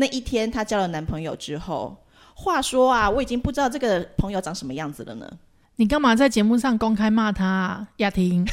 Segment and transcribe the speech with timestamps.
[0.00, 1.94] 那一天她交了男朋友之后，
[2.34, 5.30] 话说啊，我已经不知道这个朋友长什么样子了呢。
[5.76, 7.86] 你干嘛在节目上公开骂他、啊？
[7.98, 8.46] 雅婷，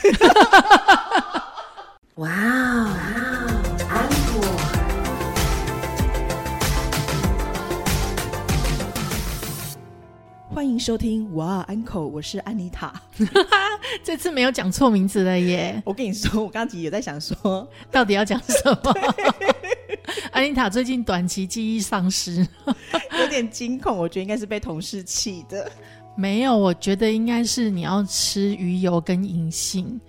[2.15, 2.89] 哇哦，
[3.89, 4.44] 安果。
[10.54, 12.92] 欢迎收听哇，uncle，我是安妮塔。
[14.04, 15.82] 这次没有讲错名字了耶！
[15.88, 18.94] 我跟你说，我刚刚其实也在想说，到底要讲什么？
[20.31, 22.45] 安妮塔最近短期记忆丧失，
[23.20, 25.70] 有点惊恐，我觉得应该是被同事气的。
[26.16, 30.00] 没有，我觉得应该是你要吃鱼油跟银杏。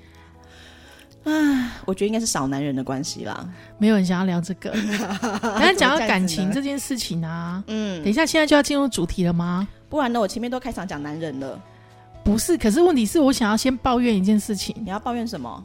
[1.25, 3.47] 啊，我觉得应该是少男人的关系啦。
[3.77, 4.75] 没有人想要聊这个，
[5.43, 9.69] 但是讲到感情这件事情啊，嗯，等一下现在就要进入主题了吗？
[9.91, 11.61] 不然呢，我前面都开场讲男人了。
[12.25, 14.75] 不是，可是问题是我想要先抱怨一件事情。
[14.81, 15.63] 你要抱怨什么？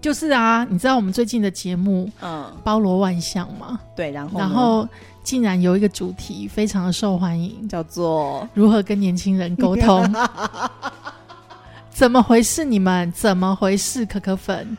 [0.00, 3.80] 就是啊，你知道我们最近的节目，嗯，包罗万象嘛。
[3.96, 4.88] 对，然后然后
[5.24, 10.14] 竟然有一个主题非常的受欢迎，叫做如何跟年轻人沟通。
[11.90, 12.64] 怎么回事？
[12.64, 14.04] 你们怎么回事？
[14.06, 14.76] 可可粉，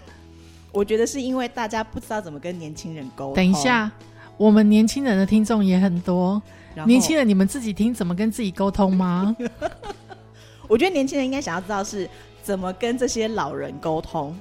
[0.72, 3.33] 我觉得是因为大家不知道怎么跟年轻人沟通。
[3.33, 3.92] 等一下，
[4.38, 6.42] 我们年轻人的听众也很多。
[6.86, 9.36] 年轻人，你们自己听怎么跟自己沟通吗？
[10.70, 12.08] 我觉得年轻人应该想要知道是
[12.44, 14.38] 怎么跟这些老人沟通。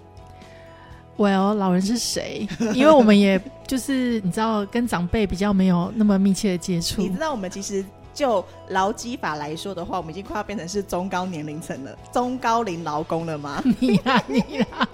[1.17, 2.47] Well，老人是谁？
[2.75, 7.00] 因为我们也就是你知道，跟长辈比较没有那么密切的接触。
[7.00, 13.62] 你知道，我们其实就劳基法来说的话，我们已经快要变成是中高年龄层了，中高龄劳工了吗？
[13.81, 14.89] 你啦，你啦。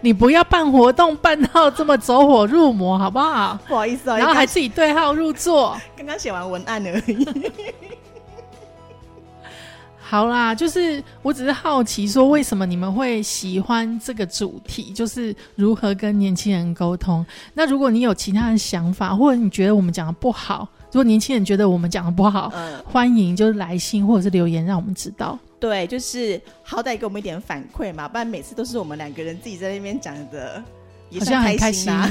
[0.00, 3.58] 你不要办活动办到这么走火入魔，好不好？
[3.68, 5.76] 不好意思哦，然后还自己对号入座。
[5.94, 7.28] 刚刚写完文案而已。
[10.08, 17.26] 好啦，就是我只是好奇，说为什么你们会喜欢这个主题，就是如何跟年轻人沟通。
[17.54, 25.36] 那如果你有其他的想法，或者你觉得我们讲的不好，如果年轻人觉得我们讲的不好，嗯，欢迎就是来信或者是留言，让我们知道。
[25.58, 30.62] 对，就是好歹给我们一点反馈嘛，不然每次都是我们两个人自己在那边讲的，
[31.18, 32.08] 好像很开心啊，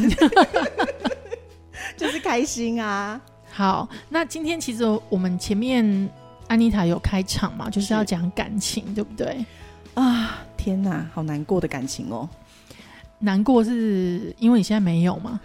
[1.95, 3.21] 就是开心啊。
[3.49, 6.09] 好，那今天其实我们前面
[6.47, 9.43] 安妮塔有开场嘛，就是要讲感情，对不对？
[9.95, 12.29] 啊，天哪，好难过的感情哦。
[13.19, 15.39] 难过是因为你现在没有吗？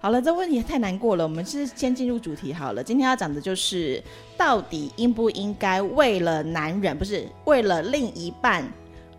[0.00, 1.24] 好了，这问题太难过了。
[1.24, 2.82] 我们是先进入主题好了。
[2.82, 4.02] 今天要讲的就是，
[4.36, 8.64] 到底应不应该为了男人，不是为了另一半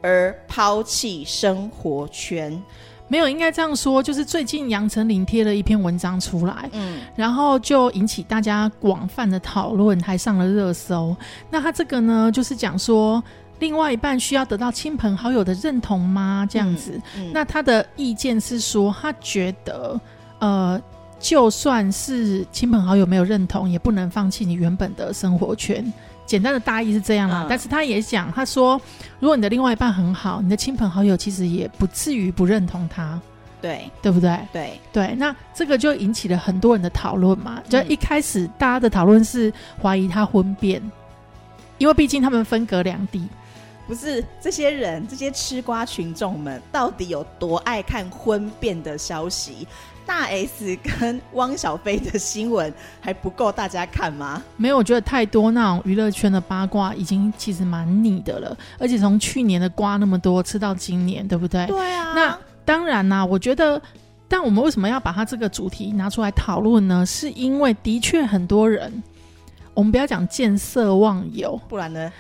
[0.01, 2.62] 而抛弃生活圈？
[3.13, 11.16] 没有，应该这样说，就是最近杨丞琳贴了一篇文章出来，嗯，然后就引起大家广泛的讨论，还上了热搜。
[11.51, 13.24] 那他这个呢，就是讲说，
[13.59, 16.44] 另外一半需要得到亲朋好友的认同吗？
[16.50, 17.00] 这样子。
[17.31, 20.01] 那他的意见是说，他觉得。
[20.40, 20.81] 呃，
[21.19, 25.85] 就算是亲朋好友没有认同，也不能放弃你原本的生活圈。
[26.26, 27.46] 简单的大意是这样啦。
[27.50, 28.80] 但是他也讲，他说，
[29.20, 33.20] 如果你的另外一半很好，你的亲朋好友其实也不至于不认同他。
[33.62, 34.38] 对，对不对？
[34.52, 35.16] 对对。
[35.16, 37.62] 那这个就引起了很多人的讨论嘛。
[37.70, 39.52] 就一开始大家的讨论是
[39.82, 40.82] 怀疑他婚变，
[41.78, 43.28] 因为毕竟他们分隔两地。
[43.88, 49.68] 不是这些人，这些吃瓜群众们到底有多爱看婚变的消息？
[50.06, 54.44] 大 S 跟汪小菲的新闻还不够大家看吗？
[54.58, 58.58] 没有，我觉得太多那种娱乐圈的八卦已经其实蛮腻的了。
[58.78, 61.66] 而且从去年的瓜那么多，吃到今年，对不对？
[61.68, 62.14] 对啊。
[62.14, 63.82] 那当然啦，我觉得，
[64.28, 67.06] 但我们为什么要把它这个主题拿出来讨论呢？
[67.06, 69.02] 是因为的确很多人，
[69.74, 72.12] 我们不要讲见色忘友，不然呢？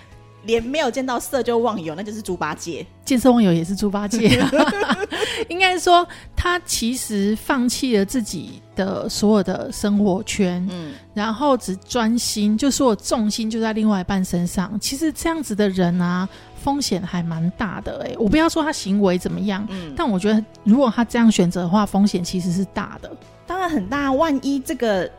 [0.45, 2.85] 连没有见到色就忘友，那就是猪八戒。
[3.05, 4.41] 见色忘友也是猪八戒。
[5.49, 14.79] 应该说，他其实放弃了自己的所有的生活圈，嗯，然后只专心，就说我重心就在另外一半身上。
[14.79, 16.27] 其实这样子的人啊，
[16.61, 18.05] 风险还蛮大的。
[18.05, 23.11] 哎，我不要说他行为怎么样，嗯，但我觉得如果他这样选择的话，风险其实是大的。
[23.45, 25.09] 当然很大，万一这个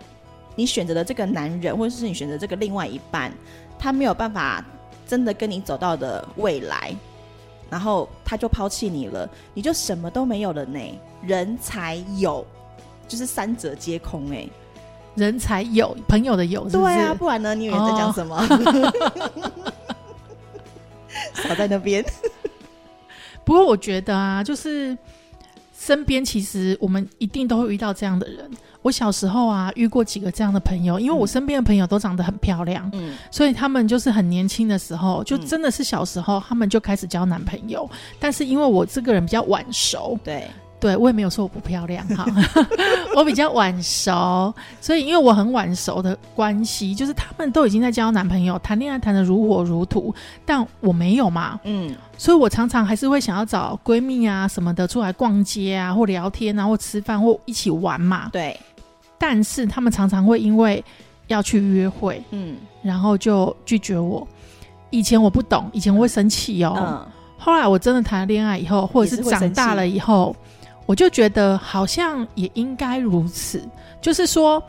[0.56, 3.30] 你选择的这个男人，或者是你选择这个另外一半，
[3.78, 4.64] 他没有办法。
[5.06, 6.94] 真的跟你走到的未来，
[7.70, 10.78] 然后他就抛弃你了，你就什么都没有了呢？
[11.22, 12.44] 人才有，
[13.06, 14.48] 就是三者皆空哎。
[15.14, 17.54] 人才有朋友的有，对啊，不然呢？
[17.54, 18.44] 你以为在讲什么？
[21.34, 22.04] 少在那边。
[23.44, 24.96] 不过我觉得啊，就是
[25.84, 28.50] 身边其实我们一定都会遇到这样的人。
[28.80, 37.88] 我小时候啊，遇过几个这样的朋友，因为我身边的朋友都长得很漂亮，嗯，所以他们就是很年轻的时候，就真的是小时候，他们就开始交男朋友。
[38.18, 40.48] 但是因为我这个人比较晚熟，对
[40.84, 42.26] 对我也没有说我不漂亮哈，
[43.16, 44.52] 我比较晚熟，
[44.82, 50.14] 所以因为我很晚熟的关系，就是他们都已经在交男朋友，谈恋爱谈的如火如荼，
[50.44, 58.54] 但我没有嘛，嗯，所以我常常还是会想要找闺蜜啊什么的出来逛街啊，或聊天啊，或吃饭或一起玩嘛，对，
[59.16, 60.84] 但是他们常常会因为
[61.28, 64.28] 要去约会，嗯，然后就拒绝我。
[64.90, 67.08] 以前我不懂，以前我会生气哦。
[67.36, 70.34] 后来我真的谈了恋爱以后，或者是长大了以后，
[70.86, 73.62] 我就觉得好像也应该如此。
[74.00, 74.62] 就是说，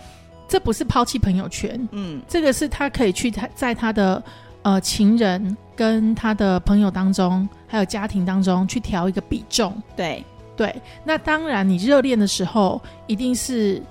[0.48, 4.24] 这不是抛弃朋友圈，嗯，这个是他可以去他在他的
[4.62, 9.76] 呃情人跟他的朋友当中，还有家庭当中去调一个比重。
[9.96, 10.24] 对
[10.56, 10.74] 对，
[11.04, 13.82] 那当然，你热恋的时候一定是。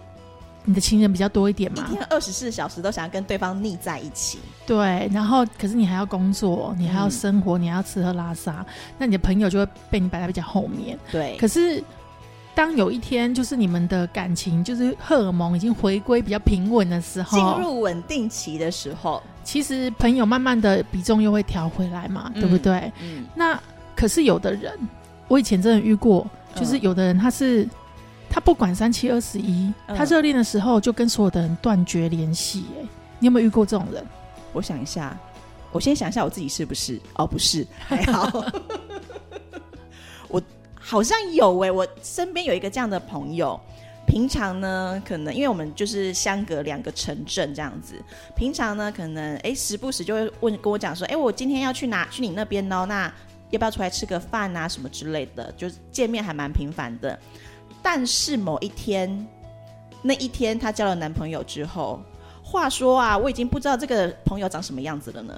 [0.67, 1.87] 你的情人比较多一点嘛？
[1.91, 4.38] 一天二十四小时都想要跟对方腻在一起。
[4.67, 8.65] 对，然后可是你还要工作，你还要生活，你还要吃喝拉撒，
[8.97, 10.99] 那你的朋友就会被你摆在比较后面。
[11.12, 11.37] 对。
[11.37, 11.85] 可是
[12.55, 22.93] 当有一天，就是你们的感情就是荷尔蒙已经回归比较平稳的时候，进入稳定期的时候，其实朋友慢慢的比重又会调回来嘛，对不对？
[23.01, 23.27] 嗯。
[23.35, 23.61] 那
[23.97, 24.73] 可是有的人，
[25.29, 27.69] 我以前真的遇过，就是有的人他是。
[28.31, 32.65] 他不管三七二十一，他热恋的时候就跟所有的人断绝联系。
[32.77, 32.83] 哎，
[33.21, 34.05] 你有没有遇过这种人？
[34.53, 35.17] 我想一下，
[35.71, 37.01] 我先想一下我自己是不是？
[37.15, 38.45] 哦，不是，还好。
[40.86, 43.58] 好像有哎，我身边有一个这样的朋友。
[44.06, 47.94] 平常呢，可能因为我们就是相隔两个城镇这样子，
[48.36, 52.06] 平常呢，可能哎时不时就会问跟我讲说，哎，我今天要去哪？
[52.10, 53.10] 去你那边哦，那
[53.48, 54.69] 要不要出来吃个饭啊？
[54.69, 57.19] 什么之类的，就是见面还蛮频繁的。
[57.82, 59.26] 但是某一天，
[60.02, 61.98] 那一天她交了男朋友之后，
[62.42, 65.34] 话说啊，我已经不知道这个朋友长什么样子了呢。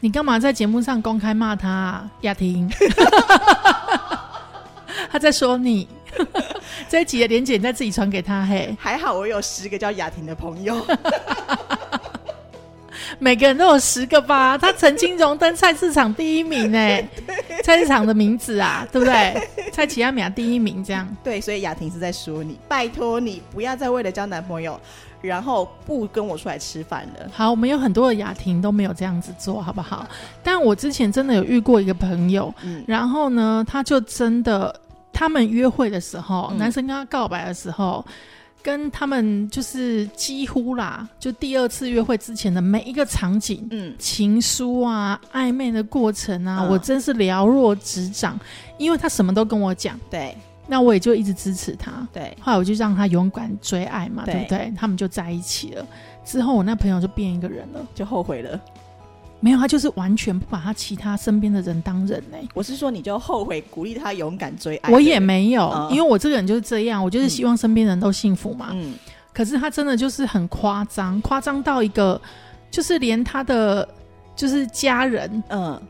[0.00, 2.06] 你干嘛在节目上公开骂他？
[2.20, 2.70] 雅婷，
[5.10, 5.88] 他在说你。
[6.88, 8.76] 这一集的连姐你再自己传给他嘿。
[8.80, 10.76] 还好我有十个叫雅婷的朋友。
[13.18, 14.56] 每个人都有十个吧？
[14.58, 17.00] 他曾经荣登菜市场第一名 呢，
[17.62, 19.48] 菜市场的名字啊，对不对？
[19.72, 21.06] 蔡奇亚米亚第一名这样。
[21.22, 24.80] 对，所以雅婷是在说你，拜托你不要再为了交男朋友，
[25.20, 27.30] 然后不跟我出来吃饭了。
[27.32, 30.08] 好，我们有很多的雅婷都没有这样子做好不好？
[30.42, 32.52] 但我之前真的有遇过一个朋友，
[32.86, 34.74] 然后呢，他就真的，
[35.12, 38.04] 他们约会的时候，男生跟他告白的时候。
[38.62, 48.38] 跟他们就是几乎啦，就第二次约会之前的每一个场景，嗯，情书啊，暧昧的过程啊，我真是了若指掌，
[48.76, 50.36] 因为他什么都跟我讲，对，
[50.66, 54.70] 那我也就一直支持他，对，后来我就让他勇敢追爱嘛，对不对？
[54.76, 55.86] 他们就在一起了，
[56.22, 58.60] 之后我那朋友就变一个人了，就后悔了。
[59.40, 62.36] 没有，他就是完全不把他其他身边的人当人呢。
[62.54, 64.92] 我是说，你就后悔鼓励他勇敢追爱。
[64.92, 68.68] 我也没有，因为我这个人就是这样，我就是希望身边人都幸福嘛。
[68.72, 68.94] 嗯。
[69.32, 72.20] 可是他真的就是很夸张，夸张到一个，
[72.70, 73.88] 就是连他的
[74.36, 75.80] 就是家人，嗯，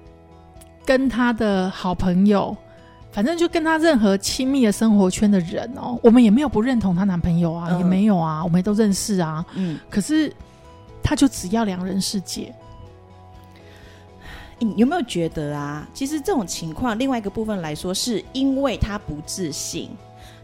[0.85, 2.57] 跟他的好朋友，
[3.11, 9.45] 反正就跟他任何亲密的生活圈的人哦，我们也没有不认同她男朋友啊，也没有啊，我们都认识啊。
[9.55, 9.81] 嗯。
[9.89, 10.33] 可是
[11.03, 12.55] 他就只要两人世界。
[14.61, 15.89] 你有没有觉得啊？
[15.95, 19.91] 其实这种情况，另外一个部分来说，是因为他不自信，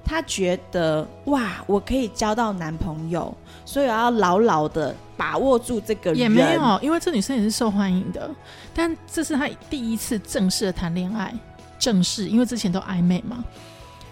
[0.02, 3.32] 他觉得哇，我可以交到男朋友，
[3.64, 6.18] 所以我要牢牢的把握住这个人。
[6.18, 8.30] 也没有，因为这女生也是受欢迎的，
[8.74, 11.34] 但这是他第一次正式的谈恋爱，
[11.78, 13.44] 正式，因为之前都暧昧嘛。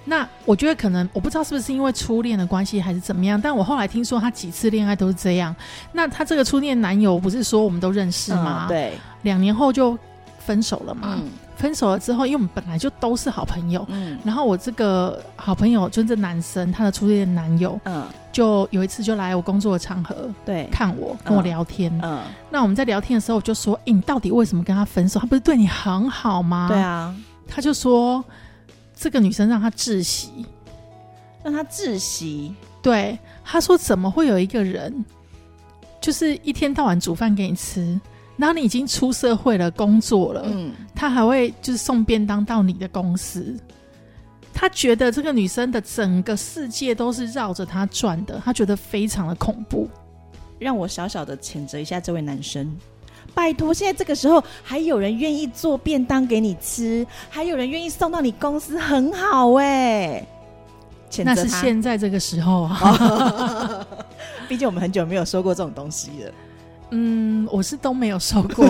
[0.04, 5.54] 那我觉得可能我不知道是不是因为初恋的关系还是怎么样，但我后来听说他几次恋爱都是这样。
[5.92, 8.66] 那他这个初恋男友不是说我们都认识吗？
[8.68, 9.98] 对，两年后就
[10.38, 11.16] 分手了嘛。
[11.16, 22.20] 嗯分手了之后，因为我们本来就都是好朋友，嗯，然后我这个好朋友就是男生，他的初恋男友，嗯，就有一次就来我工作的场合，对，看我跟我聊天，嗯，
[22.50, 25.20] 那我们在聊天的时候我就说，哎，你到底为什么跟他分手？
[25.20, 26.66] 他不是对你很好吗？
[26.68, 27.14] 对啊，
[27.46, 28.22] 他就说。
[29.04, 30.46] 这个女生让他窒息，
[31.42, 32.54] 让他窒息。
[32.80, 35.04] 对，他说：“怎么会有一个人，
[36.00, 38.00] 就是一天到晚煮饭给你吃，
[38.38, 43.54] 然后你已经出社会了，工作了，嗯，他还会就是送便当到你的公司。
[44.54, 49.86] 他觉得这个女生的整个世界都是绕着他转的，他觉得非常的恐怖。
[50.58, 52.74] 让我小小的谴责一下这位男生。”
[53.34, 60.24] 拜托，现在这个时候还有人愿意做便当给你吃，还有人愿意送到你公司，很好哎。
[61.24, 63.86] 那是现在这个时候啊，
[64.48, 66.32] 毕竟我们很久没有收过这种东西了。
[66.90, 68.68] 嗯，我是都没有收过。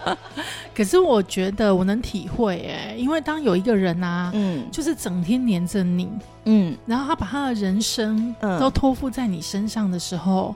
[0.74, 6.08] 可是我觉得我能体会哎，因为当有一个人啊，嗯，就是整天黏着你，
[6.46, 10.54] 嗯，然后他把他的人生都托付在你身上的时候，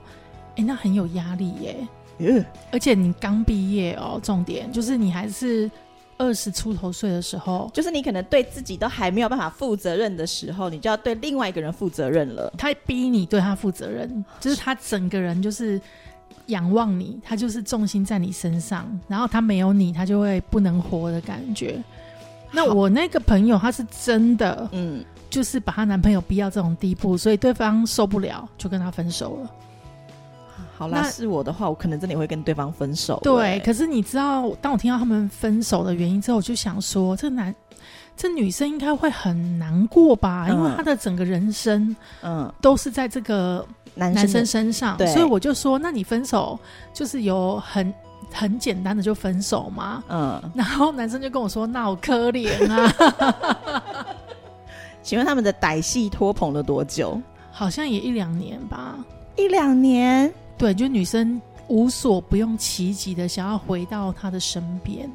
[0.57, 1.87] 哎，那很有压力耶。
[2.19, 5.69] 嗯， 而且你刚毕业哦，重点就是你还是
[6.17, 12.53] 二十出头岁的时候，就是你可能对自己都还没有办法负责任的时候，你就要对另外一个人负责任了。
[12.57, 15.81] 他逼你对他负责任，就是他整个人就是。
[16.47, 21.79] 仰望你，他就是重心在你身上，然后他没有你，他就会不能活的感觉。
[22.51, 29.51] 那我那个朋友，他是真的，嗯，就是把她男朋友逼到这种地步，所以对方受不了，就跟他分手了。
[30.79, 33.19] 好啦，是我的话，我可能真的会跟对方分手。
[33.21, 37.53] 对，可是你知道，当我听到他们分手的原因之后，我就想说，这男，
[38.17, 40.47] 这女生应该会很难过吧？
[40.49, 43.63] 因为她的整个人生，嗯，都是在这个。
[43.95, 46.57] 男生身上，所以我就说，那你分手
[46.93, 47.93] 就是有很
[48.31, 50.01] 很简单的就分手嘛？
[50.07, 54.15] 嗯，然后男生就跟我说，那好可怜啊。
[55.03, 57.19] 请问他们的歹戏拖棚了多久？
[57.51, 58.95] 好像也一两年吧，
[59.35, 60.33] 一两年。
[60.59, 65.09] 对，就女生无所不用其极的想要回到他的身边，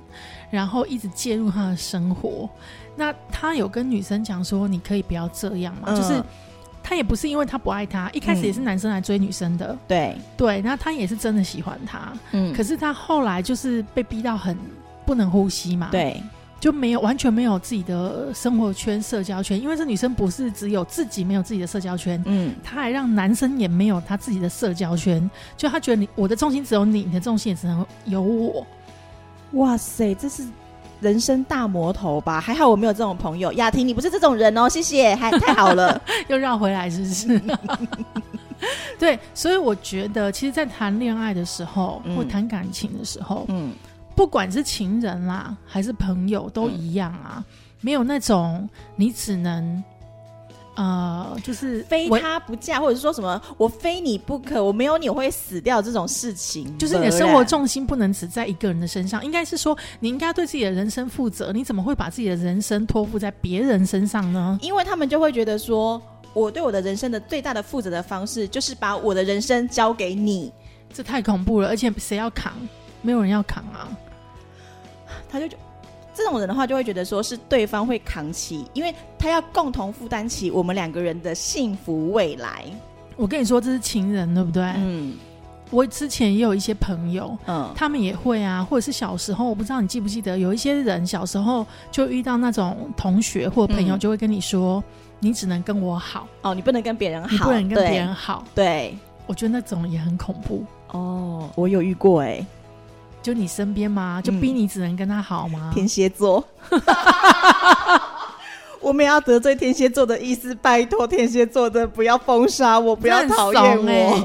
[0.51, 2.51] 然后一直介入他的生活。
[2.97, 5.95] 那他有跟女生讲说，你可以不要这样嘛？
[5.95, 6.21] 就是。
[6.87, 14.55] 他也不是因为他不爱他，一开始也是男生来追女生的，对对，那他也是真的喜欢他，嗯，可是他后来就是被逼到很
[15.07, 16.23] 不能呼吸嘛，对，
[16.61, 28.67] 就没有完全没有自己的生活圈、社交圈，因为这女生不是只有自己没有自己的社交圈，嗯，她还让男生也没有他自己的社交圈，就她觉得你我的重心只有你，你的重心也只能有我，
[29.53, 30.45] 哇塞，这是。
[31.01, 33.53] 人生大魔头吧，还好我没有这种朋友。
[33.55, 37.43] 雅婷，你不是这种人哦，谢谢，还太好了， 又绕回来是不是？
[38.99, 43.73] 对，所以我觉得，其实，在谈恋爱的时候，或谈感情的时候，嗯，
[44.15, 47.45] 不管是情人啦，还是朋友，都一样啊，
[47.81, 49.83] 没有那种你只能。
[50.77, 61.53] 呃，就是非他不嫁，或者是说什么我非你不可，我没有你我会死掉这种事情，就是你的生活重心不能只在一个人的身上，应该是说你应该对自己的人生负责。
[61.53, 64.59] 你怎么会把自己的人生托付在别人身上呢？
[64.63, 66.03] 因为他们就会觉得说，
[66.33, 70.53] 我对我的人生的最大的负责的方式，就是把我的人生交给你，
[70.93, 72.53] 这太恐怖了，而且谁要扛？
[73.01, 73.87] 没有人要扛啊，
[75.41, 75.57] 他就。
[76.17, 82.65] 这种人的话，就会觉得说是对方会扛起，因为他要共同负担起我们两个人的幸福未来。
[83.17, 84.63] 我跟你说，这是情人，对不对？
[84.77, 85.17] 嗯。
[85.71, 94.81] 我之前也有一些朋友，嗯，他们也会啊，或者是小时候，我不知道你记不记得，有一些人小时候就遇到那种同学或朋友，就会跟你说，
[95.19, 98.45] 你只能跟我好哦，你不能跟别人好，你不能跟别人好。
[98.55, 100.65] 对，我觉得那种也很恐怖。
[100.93, 102.47] 哦，我有遇过哎。
[103.25, 104.21] 就你身边吗？
[104.23, 105.71] 就逼你只能跟他好吗？
[105.73, 106.47] 天蝎座，
[108.81, 114.21] 我们要得罪天蝎座的意思，拜托天蝎座的不要封杀我，不要讨厌我。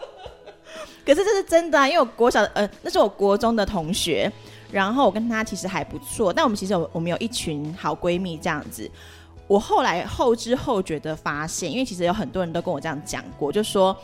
[1.04, 4.32] 可是这是真的啊，因为我国小呃，那是我国中的同学，
[4.72, 8.90] 然后我跟他其实还不错，但我们其实有我们有一群好闺蜜这样子。
[9.46, 13.94] 我后来后知后觉的发现，因为其实有很多人都跟我这样讲过，就说。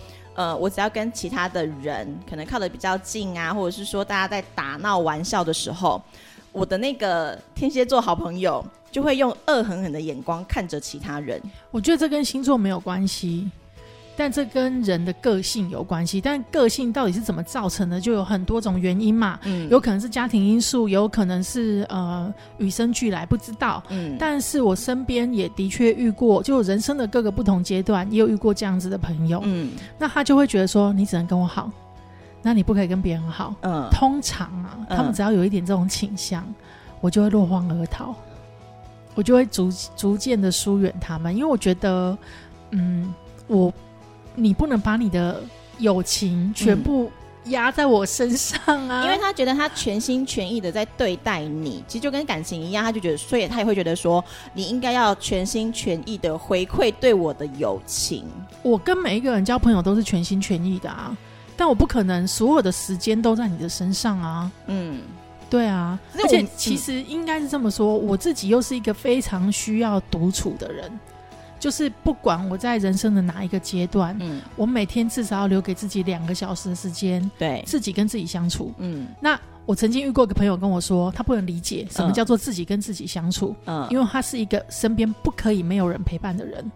[0.41, 6.01] 呃，我只要跟其他的人可能靠的比较近啊，或者是说大家在打闹玩笑的时候，
[6.51, 11.39] 我的那个天蝎座好朋友就会用恶狠狠的眼光看着其他人。
[11.71, 13.51] 我觉得这跟星座没有关系。
[14.21, 19.41] 但这跟人的个性有关系，但个性到底是怎么造成的，就有很多种原因嘛。
[19.45, 23.83] 嗯，有可能是家庭因素，有可能是呃与生俱来，不知道。
[23.89, 29.41] 嗯，但是我身边也的确遇过，就人生的各个不同阶段，也有遇过这样子的朋友。
[29.43, 31.73] 嗯，那他就会觉得说，你只能跟我好，
[32.43, 33.55] 那你不可以跟别人好。
[33.63, 36.47] 嗯，通常啊，他们只要有一点这种倾向，
[37.01, 38.15] 我就会落荒而逃，
[39.15, 42.19] 我就会逐逐渐的疏远他们，因为我觉得，
[42.73, 43.15] 嗯，
[43.47, 43.73] 我。
[44.41, 45.43] 你不能把你的
[45.79, 47.11] 友情全部
[47.45, 49.03] 压在我身上啊！
[49.05, 58.25] 因为他觉得他全心全意的在对待你，其实就跟感情一样，他就觉得，所以他也会觉得说，你应该要全心全意的回馈对我的友情。
[58.63, 61.17] 我跟每一个人交朋友都是全心全意的啊，
[61.57, 64.51] 但我不可能所有的时间都在你的身上啊。
[64.67, 65.01] 嗯，
[65.49, 71.01] 对啊，而且其实应该是这么说，我自己又是一个非常需要独处的人。
[71.61, 79.07] 就是不管我在人生的哪一个阶段，嗯，我每天至少要留给自己两个小时的时间，对，自己跟自己相处，嗯。
[79.21, 86.73] 那我曾经遇过一个朋友跟我说，他不能理解什么叫做自己跟自己相处，嗯，因为他是一个身边不可以没有人陪伴的人，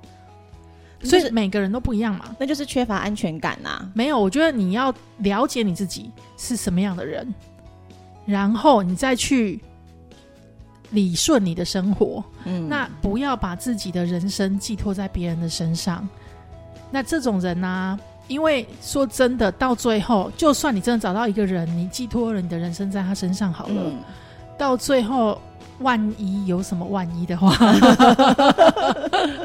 [1.03, 3.91] 所以每个人都不一样嘛，那就是缺乏安全感呐。
[3.95, 7.35] 没有，我觉得你要了解你自己是什么样的人，
[8.27, 9.61] 然后你再去
[10.95, 12.25] 理顺你的生活。
[12.45, 16.09] 嗯，那不要把自己的人生寄托在别人的身上。
[16.91, 17.99] 那这种人呢？
[18.27, 23.93] 因为说真的，到最后，就算你真的找到一个人，你寄托了你的人生在他身上好了，
[24.57, 25.39] 到最后，
[25.81, 27.53] 万一有什么万一的话，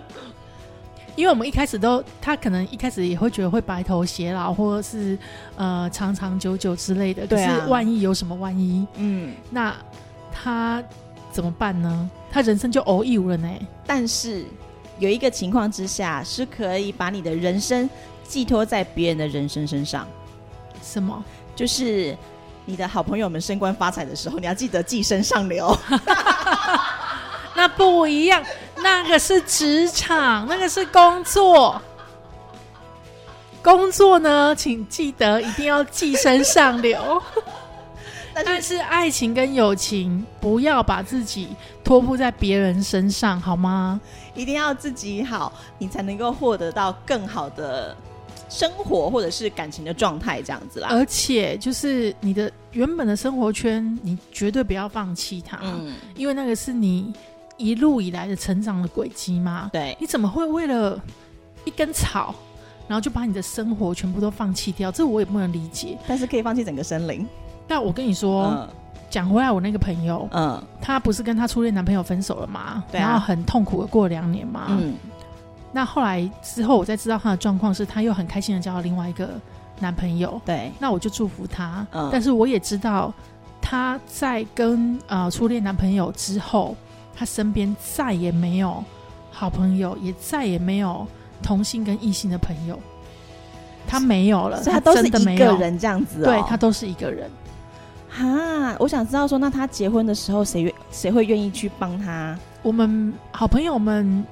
[1.17, 5.19] 因为我们一开始都，他可能一开始也会觉得会白头偕老，或者是
[5.57, 7.27] 呃长长久久之类的。
[7.27, 9.75] 可是万一有什么万一，嗯，那
[10.31, 10.81] 他
[11.39, 12.09] 怎么办呢？
[12.29, 13.49] 他人生就偶遇了呢。
[13.87, 14.43] 但是
[14.97, 17.89] 有一个情况之下，是可以把你的人生。
[18.27, 20.05] 寄托在别人的人生身上，
[20.83, 21.23] 什么？
[21.55, 22.15] 就是
[22.65, 25.73] 你的好朋友们升官发财的时候，你要记得寄生上流。
[27.55, 28.43] 那不一样，
[28.75, 31.81] 那个是职场，那个是工作。
[33.63, 37.23] 工作呢，请记得一定要寄生上流。
[38.45, 41.49] 但是爱情跟友情，不要把自己
[41.83, 43.99] 托付在别人身上，好吗？
[44.35, 47.95] 一定要自己好，你才能够获得到更好的。
[48.51, 57.13] 生活或者是感情的状态这样子啦，而且就是你的原本的生活圈，你绝对不要放弃它，嗯，因为那个是你
[57.57, 59.69] 一路以来的成长的轨迹嘛。
[59.71, 60.99] 对，你怎么会为了
[61.63, 62.33] 一根草，
[62.87, 64.91] 然后就把你的生活全部都放弃掉？
[64.91, 65.95] 这我也不能理解。
[66.07, 67.27] 但是可以放弃整个森林。
[67.69, 68.67] 但我跟你说，
[69.09, 72.83] 讲回来，我那个朋友，嗯，他不是跟他初恋男朋友分手了吗？
[72.91, 74.95] 对然后很痛苦的过两年嘛，嗯。
[75.71, 79.29] 那后来之后，我才知道他的状况是，他又很开心的交了另外一个
[79.79, 80.41] 男朋友。
[80.43, 81.85] 对，那我就祝福他。
[81.91, 83.13] 嗯，但是我也知道
[83.61, 86.75] 他在跟呃初恋男朋友之后，
[87.15, 88.83] 他身边再也没有
[89.29, 91.05] 好朋友，也再也没有
[91.43, 92.79] 同性跟异性的朋友。
[93.87, 96.23] 他没有了，他都是一个人这样子。
[96.23, 97.29] 对他都是一个人。
[98.09, 102.37] 哈，我想知道说，那他结婚的时候，谁愿谁会愿意去帮他？
[102.61, 104.25] 我们好朋友们。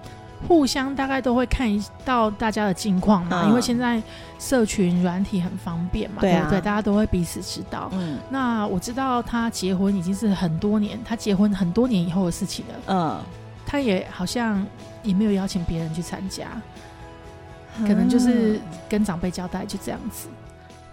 [0.47, 1.67] 互相大概都会看
[2.05, 3.99] 到大家的近况嘛，因为现在
[4.37, 6.61] 社群软体很方便嘛，对不对？
[6.61, 7.89] 大家都会彼此知道。
[7.93, 12.73] 嗯，那我知道他结婚已经是很多年，他结婚很多年以后的事情了。
[12.85, 13.19] 嗯，
[13.65, 14.63] 他也好像
[15.01, 16.45] 也没有邀请别人去参加，
[17.79, 20.27] 可能就是跟长辈交代就这样子。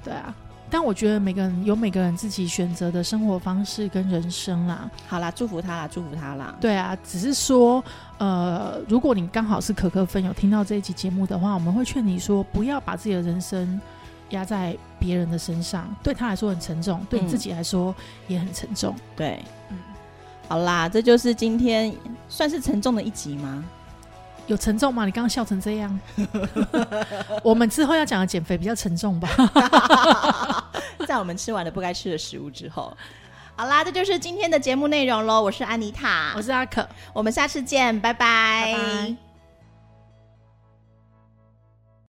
[0.03, 0.35] 对啊。
[0.75, 4.91] 但我觉得每个人有每个人自己选择的生活方式跟人生啦。
[5.07, 6.53] 好啦，祝福他啦，祝福他啦。
[6.61, 7.83] 对啊，只是说，
[8.19, 13.81] 呃，如果你刚好是可可粉有听到这一集节目的话，我们会劝你说，不要把自己的人生
[14.31, 17.95] 压在别人的身上，对他来说很沉重，对你自己来说
[18.27, 18.97] 也很沉重。
[19.15, 19.79] 对，嗯，
[20.49, 21.95] 好啦，这就是今天
[22.29, 23.65] 算是沉重的一集吗？
[24.47, 25.05] 有沉重吗？
[25.05, 26.01] 你刚刚笑成这样，
[27.43, 29.29] 我们之后要讲的减肥比较沉重吧？
[31.07, 32.95] 在我们吃完了不该吃的食物之后，
[33.57, 35.43] 好啦，这就是今天的节目内容喽。
[35.43, 39.17] 我是安妮塔，我是阿可，我们下次见，拜拜。